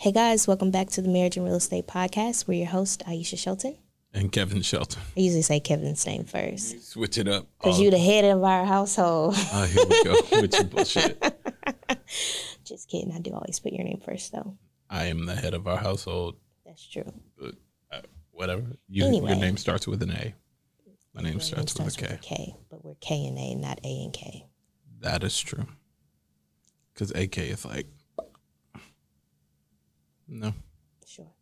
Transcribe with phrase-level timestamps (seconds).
[0.00, 2.46] Hey guys, welcome back to the Marriage and Real Estate Podcast.
[2.46, 3.76] We're your host, Aisha Shelton.
[4.14, 5.02] And Kevin Shelton.
[5.16, 6.88] I usually say Kevin's name first.
[6.92, 7.48] Switch it up.
[7.58, 9.34] Because you the head of our household.
[9.36, 11.20] Oh, here we go with your bullshit.
[12.64, 13.12] Just kidding.
[13.12, 14.56] I do always put your name first, though.
[14.88, 16.36] I am the head of our household.
[16.64, 17.12] That's true.
[17.36, 17.54] But,
[17.90, 18.64] uh, whatever.
[18.88, 19.30] You, Anyway.
[19.30, 20.32] Your name starts with an A.
[21.12, 22.06] My name starts, name with a K.
[22.06, 24.46] with a K, but we're K and A, not A and K.
[25.00, 25.66] That is true.
[26.94, 27.86] Because AK is like,
[30.28, 30.52] no.
[31.06, 31.32] Sure.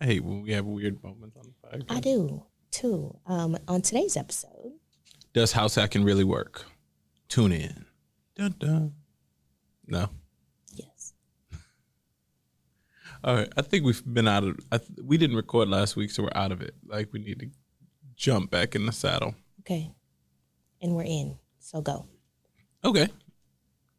[0.00, 1.96] I hate when we have weird moments on the podcast.
[1.96, 3.18] I do, too.
[3.26, 4.72] Um, on today's episode,
[5.32, 6.64] Does house hacking really work?
[7.28, 7.86] Tune in.
[8.36, 8.94] Dun, dun.
[9.86, 10.08] No.
[10.74, 11.12] yes.
[13.24, 13.52] All right.
[13.56, 14.58] I think we've been out of.
[14.70, 16.74] I th- we didn't record last week, so we're out of it.
[16.86, 17.50] Like we need to
[18.16, 19.34] jump back in the saddle.
[19.60, 19.92] Okay.
[20.80, 21.38] And we're in.
[21.58, 22.06] So go.
[22.84, 23.08] Okay.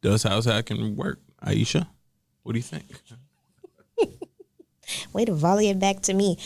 [0.02, 1.86] Does house hacking work, Aisha?
[2.44, 2.84] What do you think?
[5.12, 6.38] Way to volley it back to me.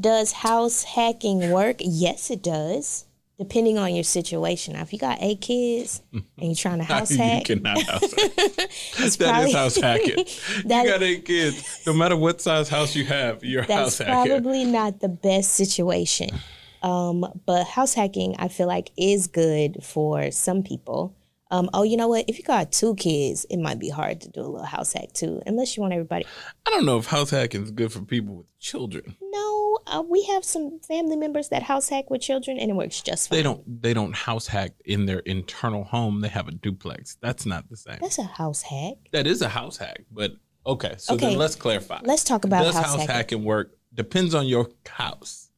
[0.00, 1.76] Does house hacking work?
[1.80, 3.04] Yes, it does.
[3.38, 4.74] Depending on your situation.
[4.74, 8.00] Now, if you got eight kids and you're trying to house you hack, cannot house
[8.14, 8.36] hack.
[8.36, 10.24] That probably- is house hacking.
[10.66, 11.82] That- you got eight kids.
[11.86, 14.32] No matter what size house you have, you're that's house hacking.
[14.32, 16.30] probably not the best situation.
[16.82, 21.15] Um, but house hacking, I feel like, is good for some people.
[21.50, 22.24] Um, oh, you know what?
[22.28, 25.12] If you got two kids, it might be hard to do a little house hack
[25.12, 26.24] too, unless you want everybody.
[26.66, 29.16] I don't know if house hacking is good for people with children.
[29.22, 33.00] No, uh, we have some family members that house hack with children, and it works
[33.00, 33.36] just fine.
[33.38, 33.82] They don't.
[33.82, 36.20] They don't house hack in their internal home.
[36.20, 37.16] They have a duplex.
[37.22, 37.98] That's not the same.
[38.00, 38.94] That's a house hack.
[39.12, 40.32] That is a house hack, but
[40.66, 40.96] okay.
[40.98, 41.28] So Okay.
[41.28, 42.00] then let's clarify.
[42.02, 43.14] Let's talk about Does house house hacking.
[43.14, 43.72] hacking work?
[43.94, 45.48] Depends on your house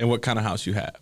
[0.00, 0.96] and what kind of house you have.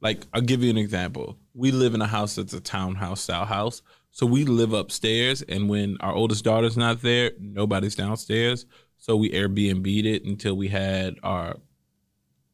[0.00, 1.36] Like I'll give you an example.
[1.54, 3.82] We live in a house that's a townhouse style house.
[4.10, 8.66] So we live upstairs and when our oldest daughter's not there, nobody's downstairs.
[8.98, 11.56] So we Airbnb'd it until we had our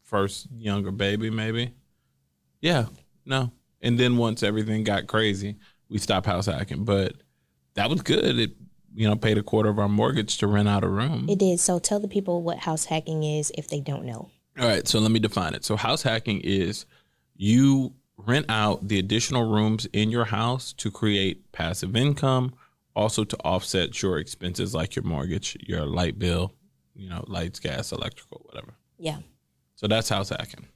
[0.02, 1.72] first younger baby, maybe.
[2.60, 2.86] Yeah,
[3.24, 3.52] no.
[3.80, 5.56] And then once everything got crazy,
[5.88, 6.84] we stopped house hacking.
[6.84, 7.14] But
[7.74, 8.38] that was good.
[8.38, 8.52] It
[8.96, 11.26] you know, paid a quarter of our mortgage to rent out a room.
[11.28, 11.60] It did.
[11.60, 14.30] So tell the people what house hacking is if they don't know.
[14.58, 15.66] All right, so let me define it.
[15.66, 16.86] So house hacking is
[17.36, 22.54] you rent out the additional rooms in your house to create passive income,
[22.94, 26.54] also to offset your expenses like your mortgage, your light bill,
[26.94, 28.74] you know, lights, gas, electrical, whatever.
[28.98, 29.18] Yeah.
[29.74, 30.66] So that's house hacking.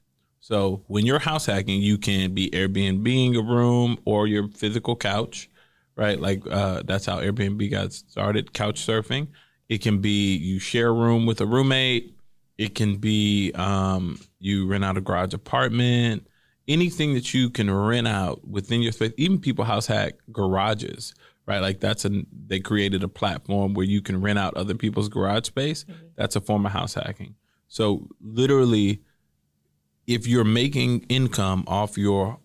[0.40, 4.96] So when you're house hacking, you can be Airbnb in a room or your physical
[4.96, 5.48] couch,
[5.96, 6.20] right?
[6.20, 9.28] Like uh, that's how Airbnb got started, couch surfing.
[9.68, 12.16] It can be you share a room with a roommate.
[12.58, 16.26] It can be um, you rent out a garage apartment.
[16.70, 19.12] Anything that you can rent out within your space.
[19.16, 21.14] Even people house hack garages,
[21.46, 21.58] right?
[21.58, 25.46] Like that's a they created a platform where you can rent out other people's garage
[25.46, 25.84] space.
[25.84, 26.06] Mm-hmm.
[26.16, 27.34] That's a form of house hacking.
[27.68, 29.02] So literally,
[30.06, 32.38] if you're making income off your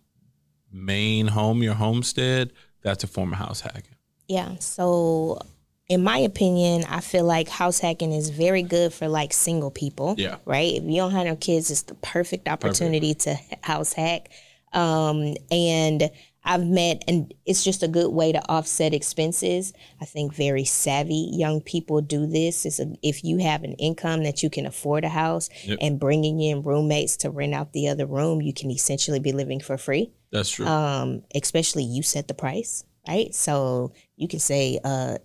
[0.71, 3.95] main home, your homestead, that's a form of house hacking.
[4.27, 4.55] Yeah.
[4.59, 5.39] So,
[5.87, 10.15] in my opinion, I feel like house hacking is very good for like single people.
[10.17, 10.37] Yeah.
[10.45, 10.73] Right.
[10.73, 14.29] If you don't have no kids, it's the perfect opportunity to house hack.
[14.73, 16.09] Um, and
[16.43, 19.73] I've met, and it's just a good way to offset expenses.
[20.01, 22.65] I think very savvy young people do this.
[22.65, 25.79] Is if you have an income that you can afford a house Yep.
[25.81, 29.59] and bringing in roommates to rent out the other room, you can essentially be living
[29.59, 30.11] for free.
[30.31, 30.67] That's true.
[30.67, 33.33] um, especially you set the price, right?
[33.33, 35.17] So you can say, uh,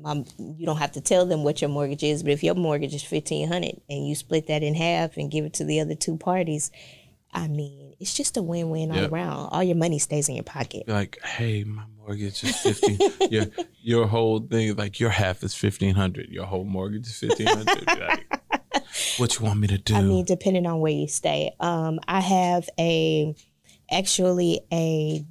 [0.00, 2.94] mom, you don't have to tell them what your mortgage is, but if your mortgage
[2.94, 5.94] is fifteen hundred and you split that in half and give it to the other
[5.94, 6.70] two parties,
[7.32, 9.48] I mean, it's just a win-win all around.
[9.52, 10.84] All your money stays in your pocket.
[10.86, 12.98] Like, hey, my mortgage is fifteen.
[13.30, 13.46] your
[13.80, 16.28] your whole thing like your half is fifteen hundred.
[16.28, 17.86] Your whole mortgage is fifteen hundred.
[17.86, 18.42] like,
[19.16, 19.94] what you want me to do?
[19.94, 21.52] I mean, depending on where you stay.
[21.60, 23.34] Um, I have a
[23.90, 25.24] actually a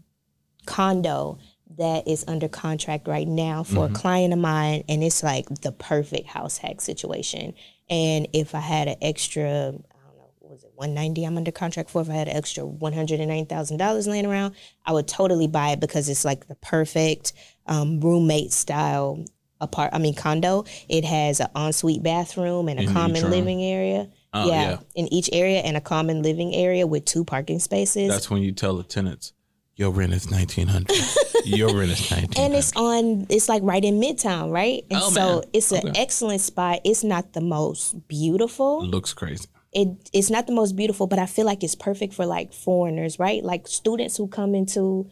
[0.66, 1.40] condo
[1.78, 3.96] that is under contract right now for Mm-hmm.
[3.96, 7.54] a client of mine, and it's like the perfect house hack situation.
[7.90, 9.84] And if I had an extra, I don't
[10.18, 11.24] know, what was it one ninety?
[11.26, 12.02] I'm under contract for.
[12.02, 15.08] If I had an extra one hundred and nine thousand dollars laying around, I would
[15.08, 17.34] totally buy it because it's like the perfect
[17.68, 19.24] um, roommate style
[19.60, 19.92] apart.
[19.94, 20.66] I mean condo.
[20.90, 24.10] It has an ensuite bathroom and a In common living area.
[24.34, 24.78] Oh, yeah, yeah.
[24.96, 28.10] in each area and a common living area with two parking spaces.
[28.10, 29.34] That's when you tell the tenants,
[29.76, 30.96] your rent is nineteen hundred.
[31.46, 35.10] your rent is nineteen and it's on it's like right in midtown right and Oh,
[35.10, 35.44] so man.
[35.54, 39.46] it's an excellent spot it's not the most beautiful Looks crazy.
[39.74, 43.18] it it's not the most beautiful but i feel like it's perfect for like foreigners
[43.18, 45.10] right like students who come into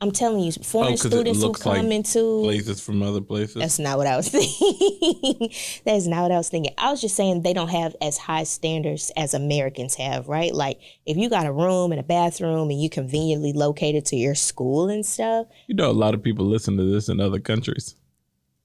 [0.00, 3.56] I'm telling you, foreign Oh, students who come like into Places from other places.
[3.56, 5.52] That's not what I was thinking.
[5.84, 6.72] That's not what I was thinking.
[6.78, 10.54] I was just saying they don't have as high standards as Americans have, right?
[10.54, 14.36] Like if you got a room and a bathroom and you conveniently located to your
[14.36, 17.96] school and stuff, you know, a lot of people listen to this in other countries.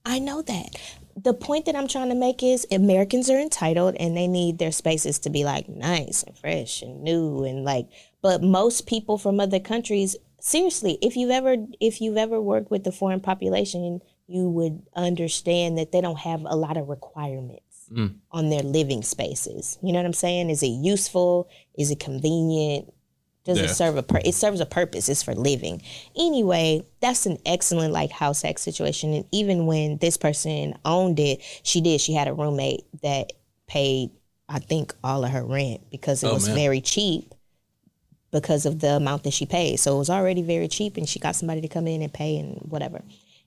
[0.06, 0.76] I know that.
[1.16, 4.72] The point that I'm trying to make is Americans are entitled and they need their
[4.72, 7.88] spaces to be like nice and fresh and new and like
[8.22, 12.84] but most people from other countries seriously, if you've ever if you've ever worked with
[12.84, 17.62] the foreign population, you would understand that they don't have a lot of requirements
[17.92, 18.16] Mm.
[18.32, 19.78] on their living spaces.
[19.84, 20.50] You know what I'm saying?
[20.50, 21.48] Is it useful?
[21.78, 22.92] Is it convenient?
[23.46, 23.66] Does Yeah.
[23.66, 25.10] it serve a pur- it serves a purpose?
[25.10, 25.82] It's for living.
[26.16, 29.14] Anyway, that's an excellent like house hack situation.
[29.14, 32.00] And even when this person owned it, she did.
[32.02, 33.34] She had a roommate that
[33.68, 34.12] paid,
[34.48, 36.56] I think, all of her rent because it Oh, was man.
[36.56, 37.33] very cheap
[38.34, 39.78] because of the amount that she paid.
[39.78, 42.38] So it was already very cheap, and she got somebody to come in and pay
[42.38, 43.02] and whatever.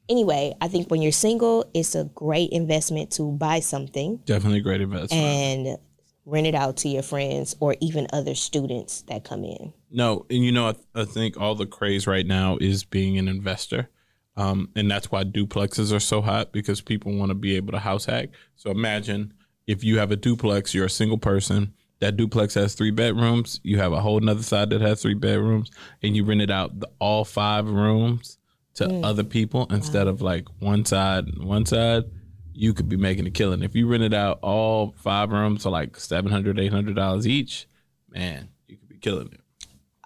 [0.08, 4.62] Anyway, I think when you're single, it's a great investment to buy something Definitely a
[4.62, 5.22] great investment.
[5.22, 5.78] and
[6.24, 9.72] rent it out to your friends or even other students that come in.
[9.90, 13.26] No, and you know, I, I think all the craze right now is being an
[13.28, 13.90] investor.
[14.36, 17.78] Um, and that's why duplexes are so hot because people want to be able to
[17.78, 18.28] house hack.
[18.54, 19.32] So imagine
[19.66, 21.72] if you have a duplex, you're a single person.
[22.00, 23.60] That duplex has three bedrooms.
[23.62, 25.70] You have a whole nother side that has three bedrooms,
[26.02, 28.38] and you rent it out the, all five rooms
[28.74, 32.04] to other people instead of like one side, one side.
[32.52, 35.98] You could be making a killing if you rented out all five rooms for like
[35.98, 37.66] 700 dollars each.
[38.08, 39.40] Man, you could be killing it.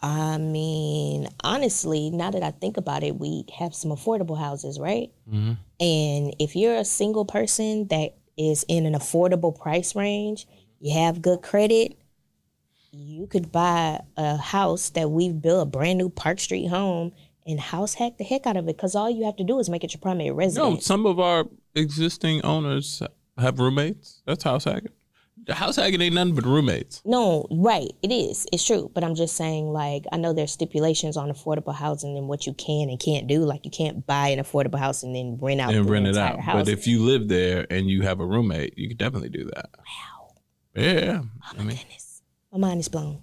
[0.03, 5.11] I mean, honestly, now that I think about it, we have some affordable houses, right?
[5.31, 5.59] Mhm.
[5.79, 10.47] And if you're a single person that is in an affordable price range,
[10.81, 11.97] you have good credit,
[12.93, 17.12] you could buy a house that we've built, a brand new Park Street home,
[17.47, 19.71] and house hack the heck out of it because all you have to do is
[19.71, 20.75] make it your primary residence.
[20.75, 21.44] No, some of our
[21.75, 23.03] existing owners
[23.38, 24.23] have roommates.
[24.27, 24.93] That's house hacking.
[25.47, 27.00] The house hacking ain't nothing but roommates.
[27.05, 27.91] No, right.
[28.03, 28.47] It is.
[28.53, 28.91] It's true.
[28.94, 32.53] But I'm just saying, like, I know there's stipulations on affordable housing and what you
[32.53, 33.41] can and can't do.
[33.41, 36.17] Like, you can't buy an affordable house and then rent out and the rent it
[36.19, 36.41] out.
[36.41, 36.55] house.
[36.55, 39.71] But if you live there and you have a roommate, you could definitely do that.
[39.79, 39.85] wow.
[40.75, 41.22] Yeah.
[41.22, 42.22] Oh I my mean, goodness.
[42.52, 43.22] My mind is blown.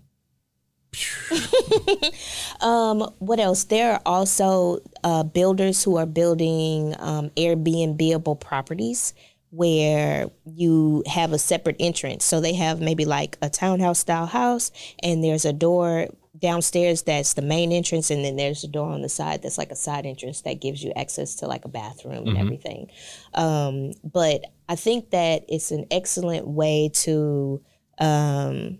[2.61, 3.65] um, what else?
[3.65, 9.13] There are also uh, builders who are building um, Airbnbable properties
[9.49, 12.25] where you have a separate entrance.
[12.25, 14.71] So they have maybe like a townhouse style house,
[15.01, 16.07] and there's a door
[16.39, 19.71] downstairs that's the main entrance, and then there's a door on the side that's like
[19.71, 22.89] a side entrance that gives you access to like a bathroom and everything.
[23.33, 27.61] Um, but I think that it's an excellent way to.
[27.99, 28.79] Um,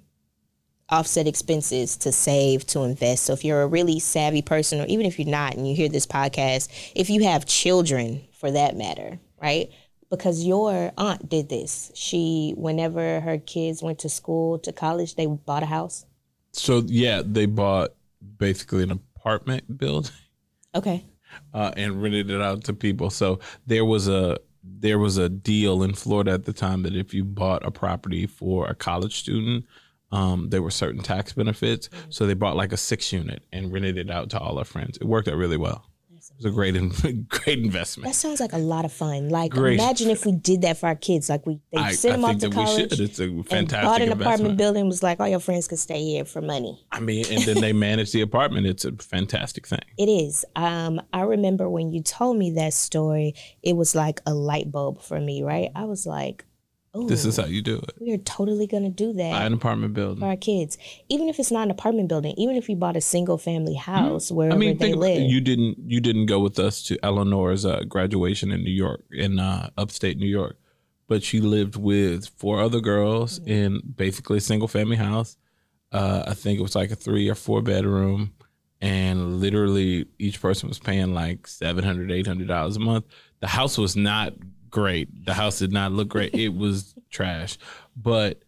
[0.90, 5.06] offset expenses to save to invest so if you're a really savvy person or even
[5.06, 9.20] if you're not and you hear this podcast if you have children for that matter
[9.42, 9.70] right
[10.10, 15.26] because your aunt did this she whenever her kids went to school to college they
[15.26, 16.06] bought a house
[16.58, 17.94] so yeah, they bought
[18.38, 20.12] basically an apartment building
[20.76, 21.04] okay
[21.54, 23.10] uh, and rented it out to people.
[23.10, 27.14] So there was a there was a deal in Florida at the time that if
[27.14, 29.66] you bought a property for a college student,
[30.12, 31.90] um, there were certain tax benefits.
[32.10, 34.98] So they bought like a six unit and rented it out to all our friends.
[34.98, 35.86] It worked out really well.
[36.40, 36.76] It was a great
[37.30, 38.08] great investment.
[38.08, 39.80] that sounds like a lot of fun like Great.
[39.80, 42.26] imagine if we did that for our kids like we they I, I sent them
[42.26, 43.00] off think to college should.
[43.00, 44.58] It's a and fantastic bought an apartment investment.
[44.58, 47.60] building was like all your friends could stay here for money I mean, and then
[47.62, 48.68] they manage the apartment.
[48.68, 49.80] It's a fantastic thing.
[49.98, 50.46] It is.
[50.56, 55.02] Um, I remember when you told me that story, it was like a light bulb
[55.02, 55.70] for me, right?
[55.76, 56.46] I was like,
[56.94, 57.92] oh, This is how you do it.
[58.00, 60.78] we are totally going to do that Buy an apartment building for our kids.
[61.10, 64.32] Even if it's not an apartment building, even if you bought a single family house
[64.32, 64.62] wherever Mm-hmm.
[64.62, 65.22] I mean, they think live.
[65.22, 69.40] you didn't you didn't go with us to Eleanor's uh, graduation in New York, in
[69.40, 70.58] uh, upstate New York,
[71.08, 73.50] but she lived with four other girls Mm-hmm.
[73.52, 75.38] in basically a single family house.
[75.92, 78.34] Uh, I think it was like a three or four bedroom,
[78.82, 83.06] and literally each person was paying like 700 800 dollars a month.
[83.40, 84.34] The house was not
[84.78, 85.26] great.
[85.26, 86.36] The house did not look great.
[86.36, 87.58] It was trash,
[87.96, 88.44] but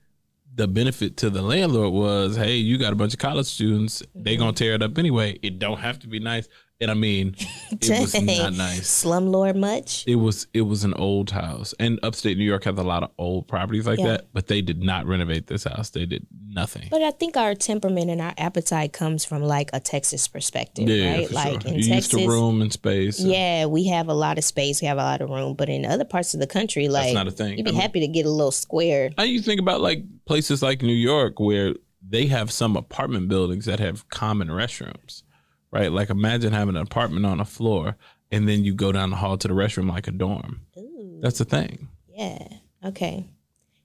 [0.54, 4.04] the benefit to the landlord was, hey, you got a bunch of college students.
[4.14, 5.40] They gonna tear it up anyway.
[5.42, 6.48] It don't have to be nice.
[6.82, 7.36] And I mean,
[7.72, 9.04] it was not nice.
[9.04, 10.06] Slumlord much?
[10.08, 13.12] It was it was an old house, and upstate New York has a lot of
[13.18, 14.08] old properties like Yeah.
[14.08, 14.28] that.
[14.34, 15.90] But they did not renovate this house.
[15.90, 16.88] They did nothing.
[16.90, 21.12] But I think our temperament and our appetite comes from like a Texas perspective, yeah,
[21.16, 21.32] right?
[21.32, 21.72] Like sure.
[21.72, 23.20] in You Texas, used to room and space.
[23.20, 25.56] and yeah, we have a lot of space, we have a lot of room.
[25.56, 27.58] But in other parts of the country, like not a thing.
[27.58, 29.10] you'd be I mean, happy to get a little square.
[29.18, 31.74] Now you think about like places like New York where
[32.08, 35.24] they have some apartment buildings that have common restrooms,
[35.72, 35.92] right?
[35.92, 37.96] Like imagine having an apartment on a floor
[38.32, 40.62] and then you go down the hall to the restroom like a dorm.
[40.78, 41.88] Ooh, That's the thing.
[42.08, 42.38] yeah.
[42.84, 43.26] Okay.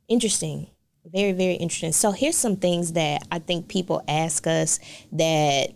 [0.08, 0.68] Interesting.
[1.06, 1.92] Very, very interesting.
[1.92, 4.78] So here's some things that I think people ask us
[5.12, 5.70] that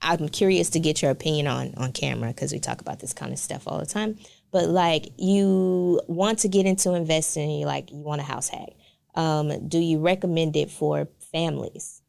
[0.00, 3.32] I'm curious to get your opinion on on camera because we talk about this kind
[3.32, 4.18] of stuff all the time.
[4.52, 8.70] But like you want to get into investing, you like you want a house hack.
[9.14, 12.02] Um, do you recommend it for families?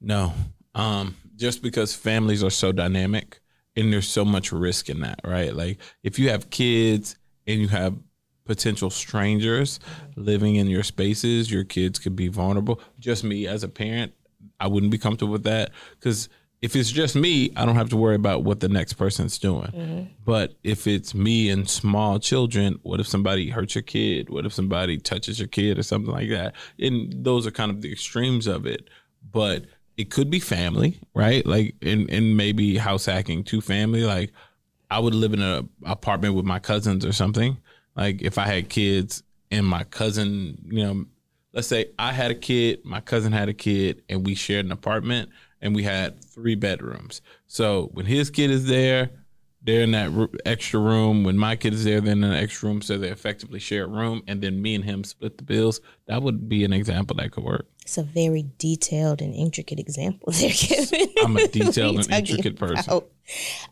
[0.00, 0.32] No.
[0.74, 3.40] Um, just because families are so dynamic
[3.74, 5.52] and there's so much risk in that, right?
[5.52, 7.16] Like if you have kids
[7.48, 7.96] and you have
[8.44, 9.80] potential strangers
[10.14, 12.80] living in your spaces, your kids could be vulnerable.
[13.00, 14.12] Just me as a parent,
[14.60, 16.28] I wouldn't be comfortable with that because
[16.60, 19.72] if it's just me, I don't have to worry about what the next person's doing.
[19.72, 20.02] Mm-hmm.
[20.24, 24.30] But if it's me and small children, what if somebody hurts your kid?
[24.30, 26.54] What if somebody touches your kid or something like that?
[26.78, 28.88] And those are kind of the extremes of it.
[29.28, 29.64] But
[29.96, 31.44] it could be family, right?
[31.46, 34.04] Like and and maybe house hacking to family.
[34.04, 34.32] Like
[34.90, 37.58] I would live in an apartment with my cousins or something.
[37.96, 41.04] Like if I had kids and my cousin, you know,
[41.52, 44.72] let's say I had a kid, my cousin had a kid, and we shared an
[44.72, 45.30] apartment
[45.60, 47.22] and we had three bedrooms.
[47.46, 49.10] So when his kid is there,
[49.64, 51.24] they're in that ro- extra room.
[51.24, 52.82] When my kid is there, they're in an extra room.
[52.82, 54.22] So they effectively share a room.
[54.26, 55.80] And then me and him split the bills.
[56.06, 57.66] That would be an example that could work.
[57.82, 61.08] It's a very detailed and intricate example there, Kevin.
[61.22, 63.02] I'm a detailed and intricate person.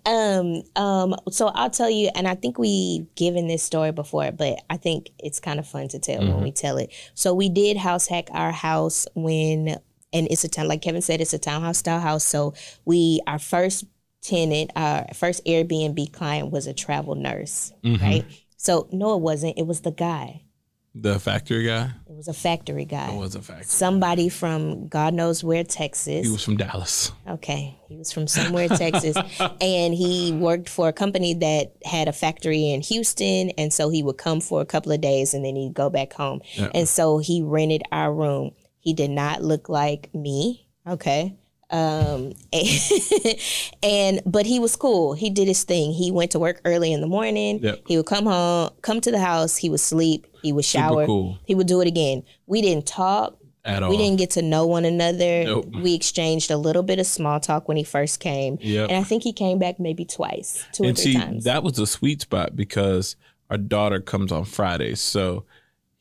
[0.07, 4.59] Um, um, so I'll tell you, and I think we've given this story before, but
[4.69, 6.93] I think it's kind of fun to tell when we tell it.
[7.15, 9.77] So we did house hack our house when,
[10.13, 12.25] and it's a town, like Kevin said, it's a townhouse style house.
[12.25, 12.55] So
[12.85, 13.85] we, our first
[14.23, 18.03] tenant, our first Airbnb client was a travel nurse, mm-hmm.
[18.03, 18.25] right?
[18.57, 19.59] So no, it wasn't.
[19.59, 20.45] It was the guy.
[20.93, 23.13] The factory guy It was a factory guy.
[23.13, 23.65] It was a factory.
[23.65, 26.27] Somebody from God knows where, Texas.
[26.27, 27.13] He was from Dallas.
[27.29, 27.79] Okay.
[27.89, 29.17] He was from somewhere in Texas
[29.61, 33.51] and he worked for a company that had a factory in Houston.
[33.51, 36.13] And so he would come for a couple of days and then he'd go back
[36.13, 36.43] home.
[36.55, 36.71] Yeah.
[36.75, 38.51] And so he rented our room.
[38.81, 40.67] He did not look like me.
[40.89, 41.37] Okay.
[41.71, 42.33] Um,
[43.83, 45.15] and, but he was cool.
[45.15, 45.93] He did his thing.
[45.93, 47.61] He went to work early in the morning.
[47.63, 47.83] Yep.
[47.87, 49.57] He would come home, come to the house.
[49.57, 50.27] He would sleep.
[50.43, 51.07] He would shower.
[51.07, 52.23] cool He would do it again.
[52.47, 53.37] We didn't talk.
[53.65, 53.91] at all.
[53.91, 55.45] We didn't get to know one another.
[55.45, 55.67] Nope.
[55.75, 58.59] We exchanged a little bit of small talk when he first came.
[58.61, 58.89] Yep.
[58.91, 61.45] And I think he came back maybe twice, two or three see, times.
[61.45, 63.17] that was a sweet spot because
[63.51, 65.01] our daughter comes on Fridays.
[65.01, 65.45] So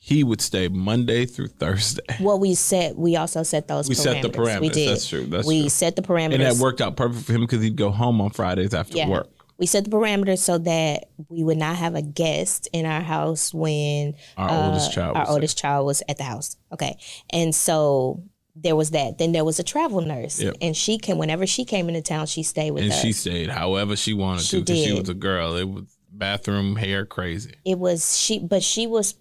[0.09, 2.01] he would stay Monday through Thursday.
[2.19, 3.97] well, we set, we also set those We parameters.
[4.03, 4.61] set the parameters.
[4.61, 4.89] We did.
[4.89, 5.23] That's true.
[5.25, 5.69] That's we true.
[5.69, 6.33] set the parameters.
[6.33, 9.07] And that worked out perfect for him because he'd go home on Fridays after Yeah.
[9.09, 9.29] work.
[9.59, 13.53] We set the parameters so that we would not have a guest in our house
[13.53, 15.15] when Our uh, oldest child.
[15.17, 15.33] our was there.
[15.33, 16.55] oldest child was at the house.
[16.71, 16.97] Okay.
[17.29, 18.23] And so
[18.55, 19.17] there was that.
[19.17, 20.39] Then there was a travel nurse.
[20.41, 20.55] Yep.
[20.61, 22.85] And she came, whenever she came into town, she stayed with us.
[22.85, 23.01] and us.
[23.01, 25.55] she stayed however she wanted She to because she was a girl.
[25.55, 27.53] It was bathroom hair crazy.
[27.63, 29.13] it was she but she was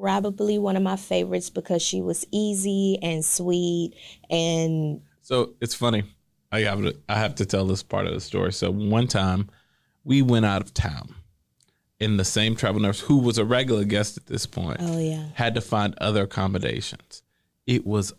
[0.00, 3.92] probably one of my favorites because she was easy and sweet
[4.30, 6.04] and So it's funny.
[6.52, 8.52] I have to I have to tell this part of the story.
[8.52, 9.50] So one time
[10.04, 11.14] we went out of town
[12.00, 15.28] and the same travel nurse who was a regular guest at this point oh yeah
[15.34, 17.22] had to find other accommodations.
[17.66, 18.12] It was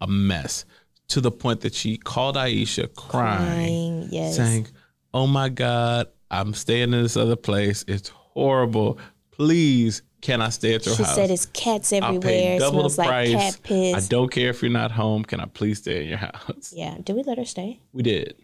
[0.00, 0.64] a mess
[1.08, 4.66] to the point that she called Aisha crying, crying yes saying,
[5.14, 7.84] "Oh my God, I'm staying in this other place.
[7.86, 8.98] It's horrible.
[9.32, 11.12] Please, can I stay at your she house?
[11.12, 13.56] She said it's cats I'll everywhere pay it double smells the like price.
[13.56, 15.24] cat I don't care if you're not home.
[15.24, 18.36] Can I please stay in your house?" yeah did we let her stay We did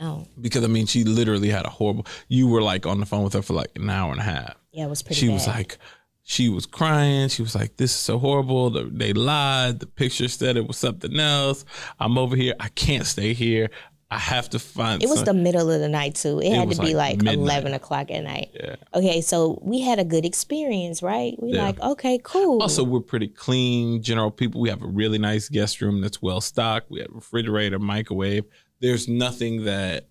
[0.00, 2.06] oh because I mean, she literally had a horrible.
[2.28, 4.54] You were like on the phone with her for like an hour and a half.
[4.72, 5.34] yeah it was pretty she bad.
[5.34, 5.78] was like
[6.24, 10.28] she was crying she was like this is so horrible The- they lied the picture
[10.28, 11.64] said it was something else
[11.98, 13.70] i'm over here i can't stay here
[14.10, 16.40] i have to find it was some- the middle of the night too.
[16.40, 17.22] It, had was to be like.
[17.22, 18.50] 11 o'clock at night.
[18.54, 18.76] Yeah.
[18.94, 21.34] okay so we had a good experience right?
[21.42, 21.64] We Yeah.
[21.64, 22.62] like okay cool.
[22.62, 24.60] Also we're pretty clean general people.
[24.62, 26.90] We have a really nice guest room that's well stocked.
[26.90, 28.44] We have a refrigerator microwave.
[28.80, 30.08] There's nothing that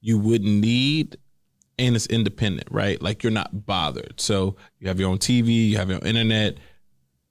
[0.00, 1.16] you wouldn't need
[1.78, 3.00] and it's independent right?
[3.00, 4.20] Like you're not bothered.
[4.20, 6.58] So you have your own tv you have your own internet.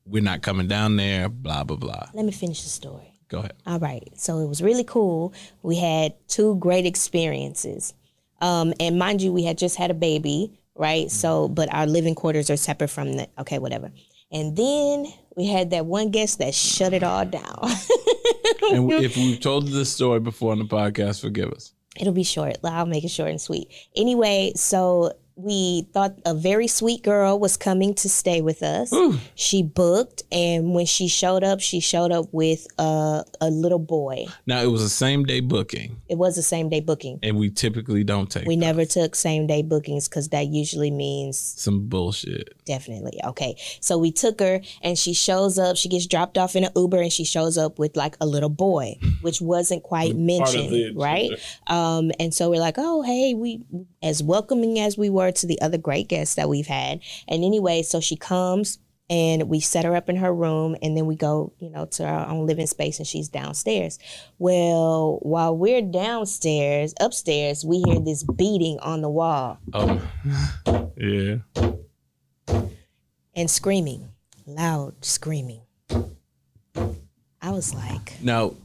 [0.05, 2.07] We're not coming down there blah blah blah.
[2.13, 4.07] Let me finish the story go ahead All right.
[4.15, 5.33] So it was really cool.
[5.61, 7.93] We had two great experiences.
[8.41, 11.09] Um, and mind you, we had just had a baby, right?
[11.09, 13.91] So, but our living quarters are separate from the, okay, whatever.
[14.31, 17.59] And then we had that one guest that shut it all down.
[18.71, 21.73] and if we've told this story before on the podcast, forgive us.
[21.99, 22.57] It'll be short.
[22.63, 23.69] I'll make it short and sweet.
[23.95, 28.91] Anyway, so we thought a very sweet girl was coming to stay with us.
[28.91, 29.19] Ooh.
[29.35, 34.25] She booked, and when she showed up, she showed up with a, a little boy.
[34.47, 37.19] Now it was a same day booking, It was a same day booking.
[37.21, 41.37] and we typically don't take We never took same day bookings because that usually means
[41.39, 42.53] some bullshit.
[42.65, 43.55] definitely okay.
[43.79, 45.77] So we took her, and she shows up.
[45.77, 48.49] She gets dropped off in an Uber, and she shows up with like a little
[48.49, 51.29] boy, which wasn't quite mentioned, right?
[51.67, 53.61] Um, and so we're like, oh, hey, we
[54.01, 57.01] as welcoming as we were to the other great guests that we've had.
[57.27, 58.79] And anyway, so she comes
[59.09, 62.05] and we set her up in her room and then we go, you know, to
[62.05, 63.99] our own living space and she's downstairs.
[64.37, 70.01] Well, while we're downstairs, upstairs, we hear this beating on the wall Um,
[70.97, 71.37] yeah.
[73.35, 74.09] and screaming,
[74.45, 75.61] loud screaming.
[77.41, 78.55] I was like, Now,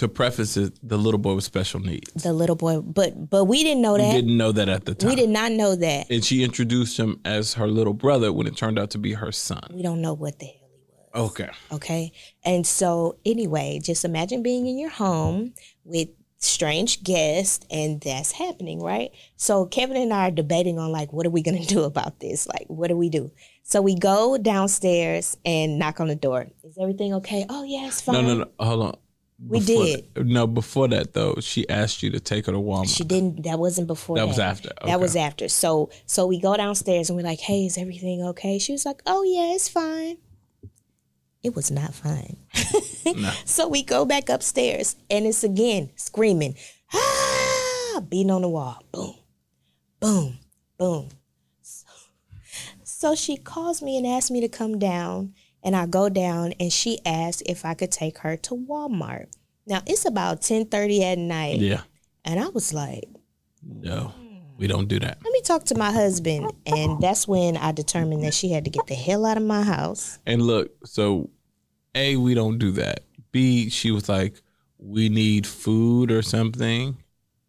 [0.00, 2.10] to preface it, the little boy was special needs.
[2.22, 4.14] the little boy, but but we didn't know that.
[4.14, 5.10] We didn't know that at the time.
[5.10, 6.10] We did not know that.
[6.10, 9.30] And she introduced him as her little brother when it turned out to be her
[9.30, 9.60] son.
[9.74, 11.30] We don't know what the hell he was.
[11.32, 11.50] Okay.
[11.70, 12.12] Okay.
[12.44, 15.52] And so, anyway, just imagine being in your home
[15.84, 19.10] with strange guests and that's happening, right?
[19.36, 22.20] So, Kevin and I are debating on like, what are we going to do about
[22.20, 22.46] this?
[22.48, 23.30] Like, what do we do?
[23.64, 26.46] So, we go downstairs and knock on the door.
[26.64, 27.44] Is everything okay?
[27.50, 28.14] Oh, yeah, it's fine.
[28.14, 28.64] No, no, no.
[28.64, 28.96] Hold on.
[29.48, 30.14] We did.
[30.14, 32.94] that- no, before that though, she asked you to take her to Walmart.
[32.94, 33.44] She didn't.
[33.44, 34.16] That wasn't before.
[34.16, 34.68] That That, was after.
[34.82, 34.90] Okay.
[34.90, 35.48] That was after.
[35.48, 39.00] So, so we go downstairs and we're like, "Hey, is everything okay?" She was like,
[39.06, 40.18] "Oh yeah, it's fine."
[41.42, 42.36] It was not fine.
[43.06, 43.32] No.
[43.46, 46.54] So we go back upstairs and it's again screaming,
[46.92, 48.82] ah, beating on the wall.
[48.92, 49.14] Boom,
[50.00, 50.38] boom,
[50.76, 51.08] boom.
[51.62, 51.86] So,
[52.84, 55.32] so she calls me and asks me to come down.
[55.62, 59.26] And I go down and she asked if I could take her to Walmart.
[59.66, 61.58] Now it's about 10:30 at night.
[61.58, 61.82] Yeah.
[62.24, 63.04] And I was like,
[63.62, 64.12] No,
[64.56, 65.18] we don't do that.
[65.22, 66.52] let me talk to my husband.
[66.66, 69.62] And that's when I determined that she had to get the hell out of my
[69.62, 70.18] house.
[70.26, 71.30] And look, so
[71.94, 73.00] A, we don't do that.
[73.32, 74.34] B, she was like,
[74.78, 76.96] we need food or something.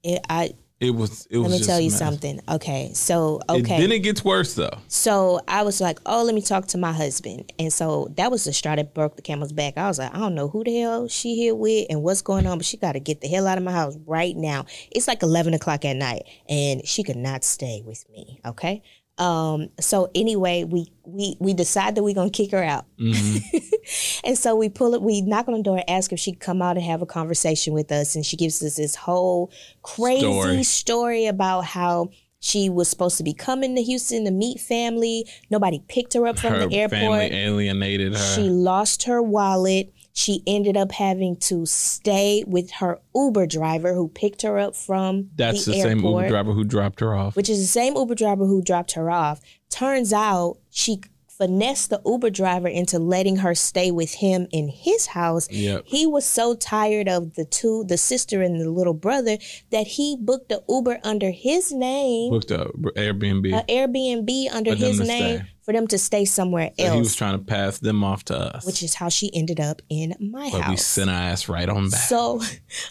[0.04, 0.52] It, I
[0.82, 2.00] It was it was let me tell you mess.
[2.00, 2.42] something.
[2.50, 2.90] Okay.
[2.94, 3.80] So It- okay.
[3.80, 4.78] then it gets worse though.
[4.88, 7.54] So I was like, oh, let me talk to my husband.
[7.60, 9.78] And so that was the straw that broke the camel's back.
[9.78, 12.48] I was like, I don't know who the hell she here with and what's going
[12.48, 14.66] on, but she got to get the hell out of my house right now.
[14.90, 18.40] It's like 11 o'clock at night and she could not stay with me.
[18.44, 18.82] Okay.
[19.18, 22.86] Um, so anyway, we, we, we decide that we're going to kick her out.
[24.24, 26.40] and so we pull it, we knock on the door and ask if she could
[26.42, 28.16] come out and have a conversation with us.
[28.16, 29.52] And she gives us this whole
[29.84, 30.64] crazy Story.
[30.64, 35.28] story about how she was supposed to be coming to Houston to meet family.
[35.52, 37.00] Nobody picked her up from her the airport.
[37.00, 38.36] family alienated her.
[38.36, 39.94] She lost her wallet.
[40.14, 45.30] She ended up having to stay with her Uber driver who picked her up from
[45.36, 47.36] That's the, the, same Uber driver who dropped her off.
[47.36, 49.42] which is the same Uber driver who dropped her off.
[49.70, 51.02] Turns out she
[51.42, 55.50] finessed the Uber driver into letting her stay with him in his house.
[55.50, 55.86] Yep.
[55.88, 59.38] He was so tired of the two, the sister and the little brother,
[59.72, 63.52] that he booked the Uber under his name, Booked a Airbnb.
[63.54, 65.46] an Airbnb under his name stay.
[65.64, 68.66] For them to stay somewhere So he was trying to pass them off to us.
[68.66, 70.60] which is how she ended up in my house.
[70.62, 72.00] but we sent our ass right on back.
[72.02, 72.42] So,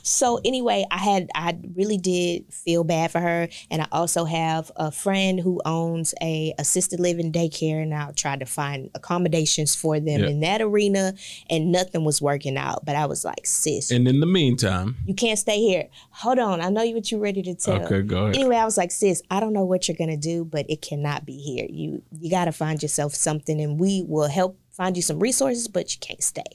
[0.02, 4.70] so anyway, I had I really did feel bad for her, and I also have
[4.76, 9.98] a friend who owns a assisted living daycare, and I tried to find accommodations for
[10.00, 10.28] them Yeah.
[10.28, 11.14] in that arena,
[11.48, 12.84] and nothing was working out.
[12.84, 15.88] But I was like, sis, and in the meantime, you can't stay here.
[16.10, 17.82] Hold on, I know you what you're ready to tell.
[17.84, 18.36] okay, go ahead.
[18.36, 21.26] Anyway, I was like, sis, I don't know what you're gonna do, but it cannot
[21.26, 21.66] be here.
[21.68, 25.94] You you gotta find yourself something, and we will help find you some resources, but
[25.94, 26.50] you can't stay.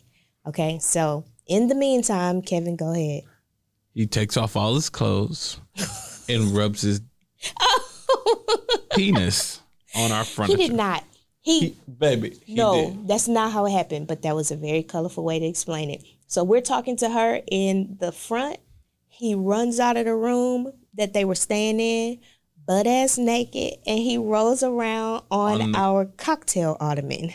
[0.48, 3.24] Okay, so in the meantime, Kevin, go ahead.
[3.96, 5.60] He takes off all his clothes
[6.30, 7.02] and rubs his
[8.96, 9.62] penis
[9.96, 10.52] on our front.
[10.52, 11.04] He did not.
[11.42, 13.08] He, He- baby, he no, did.
[13.08, 14.08] that's not how it happened.
[14.08, 16.04] But that was a very colorful way to explain it.
[16.28, 18.58] So we're talking to her in the front.
[19.08, 22.20] He runs out of the room that they were staying in,
[22.68, 27.34] butt ass naked, and he rolls around on, On the- our cocktail ottoman.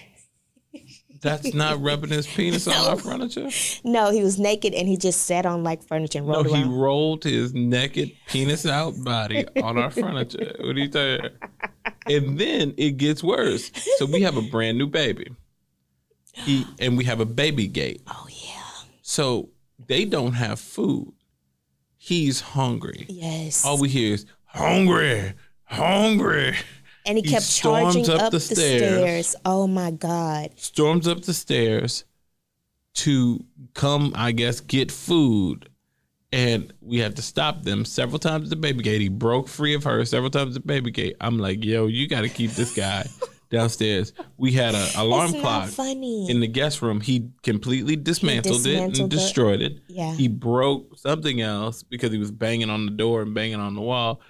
[1.22, 3.48] That's not rubbing his penis on our furniture.
[3.84, 6.54] No, he was naked and he just sat on like furniture and No, rolled he
[6.62, 6.72] around.
[6.80, 10.54] rolled his naked penis out body on our furniture.
[10.60, 11.18] What do you tell
[12.06, 13.70] And then it gets worse.
[13.98, 15.26] So we have a brand new baby.
[16.32, 18.00] He and we have a baby gate.
[18.06, 18.62] oh yeah,
[19.02, 19.50] So
[19.88, 21.12] they don't have food.
[21.98, 23.04] He's hungry.
[23.10, 23.62] yes.
[23.66, 25.32] All we hear is hungry,
[25.64, 26.54] hungry.
[27.06, 28.80] and he he kept charging up up, the the, stairs.
[28.80, 29.36] stairs.
[29.44, 30.50] Oh my god.
[30.56, 32.04] Storms up the stairs
[32.94, 35.68] to come, I guess, get food.
[36.32, 39.00] and we had to stop them several times at the baby gate.
[39.00, 41.16] He broke free of her several times at the baby gate.
[41.20, 43.06] I'm like, yo, you got to keep this guy
[43.50, 44.12] downstairs.
[44.36, 46.30] We had an alarm clock funny.
[46.30, 47.00] in the guest room.
[47.00, 49.78] He completely dismantled, it dismantled and the- destroyed it.
[49.88, 50.14] Yeah.
[50.14, 53.80] He broke something else because he was banging on the door and banging on the
[53.82, 54.20] wall.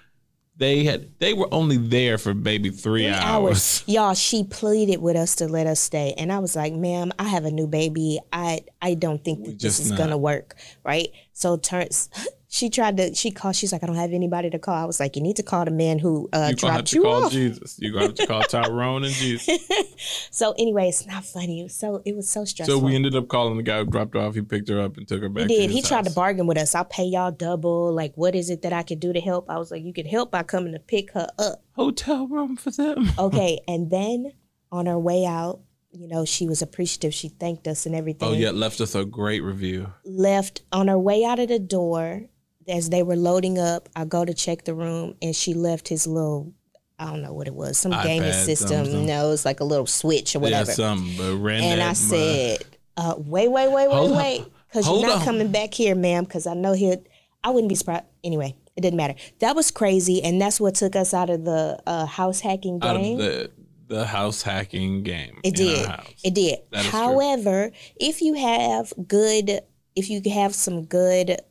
[0.57, 3.83] They had they were only there for maybe three, Three hours.
[3.87, 6.13] Y'all, she pleaded with us to let us stay.
[6.17, 8.19] And I was like, ma'am, I have a new baby.
[8.31, 9.97] I I don't think that this is not.
[9.97, 10.55] gonna work.
[10.83, 11.09] Right.
[11.33, 12.09] So turns
[12.53, 14.75] she tried to she called, she's like, I don't have anybody to call.
[14.75, 17.01] I was like, You need to call the man who uh have dropped to you
[17.03, 17.31] call off.
[17.31, 17.77] Jesus.
[17.79, 19.47] You're gonna have to call Tyrone and Jesus.
[20.31, 21.67] So anyway, it's not funny.
[21.69, 22.79] So it was so stressful.
[22.79, 24.35] So we ended up calling the guy who dropped her off.
[24.35, 25.47] He picked her up and took her back.
[25.49, 25.69] He did.
[25.69, 26.75] He tried to bargain with us.
[26.75, 27.93] I'll pay y'all double.
[27.93, 29.49] Like, what is it that I could do to help?
[29.49, 31.63] I was like, you can help by coming to pick her up.
[31.73, 33.09] hotel room for them.
[33.19, 33.59] Okay.
[33.67, 34.33] and then
[34.71, 35.61] on her way out,
[35.91, 37.13] you know, she was appreciative.
[37.13, 38.29] She thanked us and everything.
[38.29, 39.91] Oh yeah, left us a great review.
[40.05, 42.23] Left on her way out of the door,
[42.67, 46.07] as they were loading up, I go to check the room and she left his
[46.07, 46.53] little,
[46.99, 48.85] I don't know what it was, some gaming system.
[48.85, 49.05] something.
[49.05, 50.69] No, it's like a little switch or whatever.
[50.69, 51.17] Yeah, something.
[51.17, 52.63] But ran and I said,
[52.97, 54.45] uh, wait, wait, wait, wait, wait.
[54.67, 55.25] Because you're not on.
[55.25, 57.03] coming back here, ma'am, because I know he'll,
[57.43, 58.05] I wouldn't be surprised.
[58.23, 59.15] Anyway, it didn't matter.
[59.39, 60.23] That was crazy.
[60.23, 63.17] And that's what took us out of the uh, house hacking game.
[63.17, 63.51] the
[63.91, 65.41] the house hacking game.
[65.43, 65.89] It did.
[66.23, 66.59] It did.
[66.71, 66.99] That is true.
[66.99, 69.59] However, if you have good,
[69.95, 71.41] if you have some good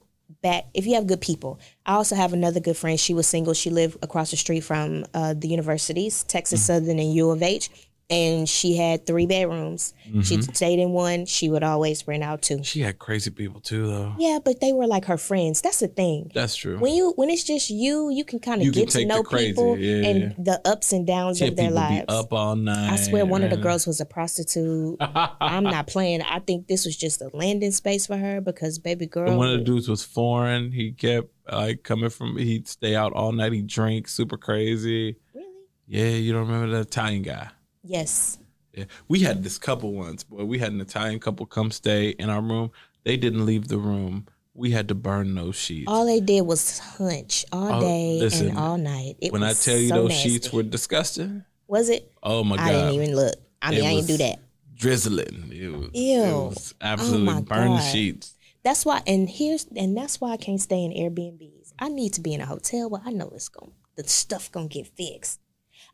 [0.42, 2.98] back, if you have good people, I also have another good friend.
[2.98, 3.55] She was single.
[3.55, 6.66] She lived across the street from uh, the universities, Texas Mm-hmm.
[6.66, 7.70] Southern and U of H,
[8.10, 9.94] and she had three bedrooms.
[10.22, 10.52] She Mm-hmm.
[10.52, 11.24] stayed in one.
[11.26, 12.64] She would always rent out two.
[12.64, 14.14] She had crazy people too, though.
[14.18, 15.60] Yeah, but they were like her friends.
[15.60, 16.32] That's the thing.
[16.34, 16.78] That's true.
[16.80, 20.08] When you when it's just you, you can kind of get to know people yeah,
[20.08, 22.06] and the ups and downs She of their lives.
[22.06, 22.92] be up all night.
[22.92, 24.96] I swear one of the girls was a prostitute.
[25.00, 26.22] I'm not playing.
[26.22, 29.28] I think this was just a landing space for her because baby girl.
[29.28, 30.72] And one of the dudes was foreign.
[30.72, 32.36] He kept like coming from.
[32.36, 33.52] He'd stay out all night.
[33.52, 35.16] He drank super crazy.
[35.32, 35.46] really?
[35.86, 37.48] Yeah, you don't remember the Italian guy?
[37.82, 38.38] Yes.
[38.72, 40.44] Yeah, we had this couple once, boy.
[40.44, 42.70] We had an Italian couple come stay in our room.
[43.04, 44.26] They didn't leave the room.
[44.54, 45.86] We had to burn those sheets.
[45.88, 49.16] All they did was hunch all Oh, day listen, and all night.
[49.20, 50.28] It when I tell you so those nasty.
[50.28, 52.12] sheets were disgusting, was it?
[52.22, 53.34] oh my god, I didn't even look.
[53.62, 54.38] I mean, I didn't do that.
[54.74, 55.50] drizzling.
[55.52, 56.22] It was, Ew.
[56.22, 57.92] It was oh absolutely Oh burned God.
[57.92, 58.34] sheets.
[58.62, 61.72] That's why, and here's and that's why I can't stay in Airbnbs.
[61.78, 64.68] I need to be in a hotel where I know it's going the stuff gonna
[64.68, 65.40] get fixed.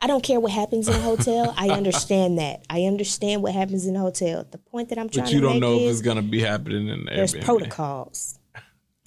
[0.01, 1.55] I don't care what happens in a hotel.
[1.57, 2.65] I understand that.
[2.69, 4.45] I understand what happens in a hotel.
[4.51, 6.41] The point that I'm trying to make But you don't know if it's gonna be
[6.41, 7.45] happening in the there's Airbnb.
[7.45, 8.39] protocols.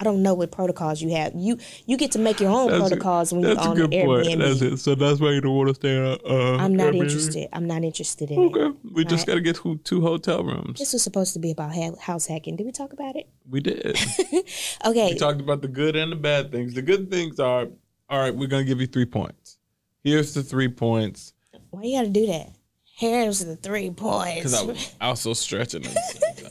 [0.00, 1.32] I don't know what protocols you have.
[1.36, 3.76] You you get to make your own That's a- protocols when you're That's a on
[3.76, 4.26] good point.
[4.26, 4.38] Airbnb.
[4.38, 4.76] That's it.
[4.78, 6.24] So that's why you don't want to stay at.
[6.24, 7.02] Uh, I'm not Airbnb?
[7.02, 7.48] interested.
[7.52, 8.46] I'm not interested in it.
[8.56, 9.26] Okay, we just Right.
[9.28, 10.78] got to get two, two hotel rooms.
[10.78, 12.56] This was supposed to be about house hacking.
[12.56, 13.28] Did we talk about it?
[13.48, 13.96] We did.
[14.86, 15.12] Okay.
[15.12, 16.72] we talked about the good and the bad things.
[16.74, 17.68] The good things are,
[18.08, 19.58] all right, we're gonna give you three points.
[20.02, 21.32] Here's the three points
[21.70, 22.52] Why you got to do that?
[22.96, 24.36] Here's the three points.
[24.36, 25.84] because I, was- I was so stretching.
[25.86, 26.00] at the
[26.36, 26.50] same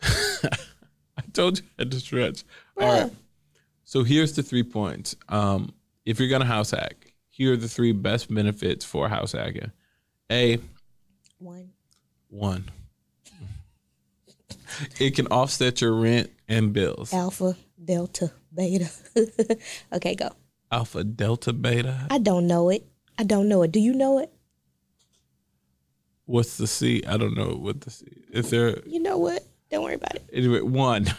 [1.16, 2.44] I told you I had to stretch.
[2.80, 3.12] All right.
[3.84, 5.14] So here's the three points.
[5.28, 5.72] Um,
[6.04, 9.70] if you're gonna house hack, here are the three best benefits for house hacking.
[10.30, 10.58] A
[11.38, 11.70] One.
[12.28, 12.64] one.
[14.98, 17.12] It can offset your rent and bills.
[17.14, 18.90] Alpha, Delta, Beta.
[19.92, 20.30] okay, go.
[20.70, 22.06] Alpha, delta, beta.
[22.10, 22.86] I don't know it.
[23.18, 23.72] I don't know it.
[23.72, 24.32] Do you know it?
[26.26, 27.02] What's the C?
[27.06, 28.06] I don't know what the C.
[28.30, 29.44] Is there You know what?
[29.70, 30.28] Don't worry about it.
[30.32, 30.60] anyway?
[30.60, 31.06] One.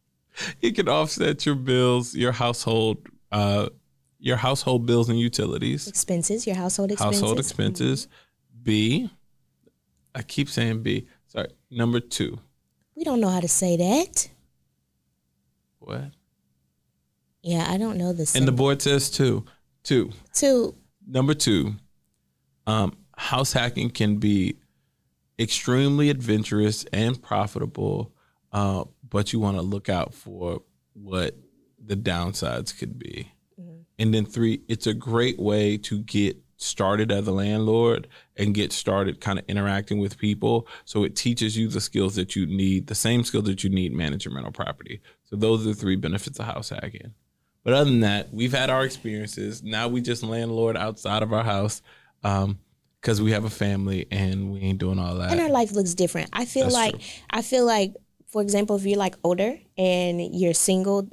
[0.60, 2.98] it can offset your bills, your household,
[3.30, 3.68] uh,
[4.18, 7.20] your household bills and utilities, Expenses, your household expenses.
[7.20, 8.08] household expenses.
[8.62, 9.10] B.
[10.14, 11.08] I keep saying B.
[11.26, 11.48] Sorry.
[11.70, 12.38] Number two.
[12.94, 14.28] We don't know how to say that.
[15.80, 16.12] What?
[17.42, 18.34] Yeah, I don't know this.
[18.34, 19.44] And the board says two.
[19.82, 20.12] Two.
[20.32, 20.76] two.
[21.06, 21.74] Number two,
[22.66, 24.56] um, house hacking can be
[25.38, 28.12] extremely adventurous and profitable,
[28.52, 30.62] uh, but you want to look out for
[30.94, 31.36] what
[31.84, 33.32] the downsides could be.
[33.98, 38.72] And then three, it's a great way to get started as a landlord and get
[38.72, 40.66] started kind of interacting with people.
[40.84, 43.92] So it teaches you the skills that you need, the same skills that you need
[43.92, 45.00] managing rental property.
[45.24, 47.14] So those are the three benefits of house hacking.
[47.64, 49.62] But other than that, we've had our experiences.
[49.62, 51.80] Now we just landlord outside of our house
[52.24, 52.58] um,
[53.00, 55.30] because we have a family and we ain't doing all that.
[55.30, 56.30] and our life looks different.
[56.32, 57.08] I feel That's like true.
[57.30, 57.94] I feel like,
[58.28, 61.08] for example, if you're like older and you're single,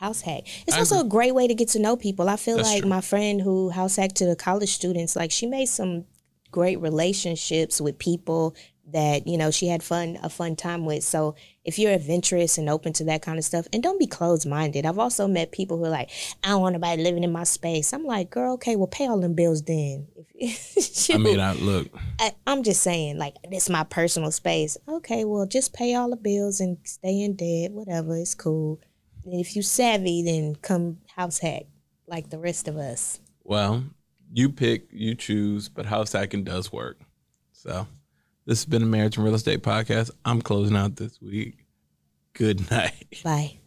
[0.00, 0.42] house hack.
[0.66, 2.28] It's I also a great way to get to know people.
[2.28, 2.88] I feel That's like true.
[2.88, 6.06] my friend who house hacked to the college students, like she made some
[6.50, 8.56] great relationships with people
[8.92, 11.04] that you know she had fun a fun time with.
[11.04, 14.48] So if you're adventurous and open to that kind of stuff and don't be closed
[14.48, 16.10] minded i've also met people who are like
[16.42, 17.92] i don't want nobody living in my space.
[17.92, 20.06] I'm like girl okay well pay all them bills then.
[20.42, 21.88] I mean, I look.
[22.18, 24.76] I, i'm just saying like this is my personal space.
[24.88, 28.80] Okay well just pay all the bills and stay in debt whatever it's cool.
[29.24, 31.64] And if you savvy then come house hack
[32.06, 33.20] like the rest of us.
[33.44, 33.84] Well,
[34.32, 37.00] you pick, you choose, but house hacking does work.
[37.52, 37.86] So,
[38.50, 40.10] this has been a marriage and real estate podcast.
[40.24, 41.66] I'm closing out this week.
[42.32, 43.06] Good night.
[43.22, 43.59] bye